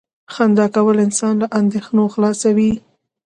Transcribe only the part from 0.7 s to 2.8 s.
کول انسان له اندېښنو خلاصوي.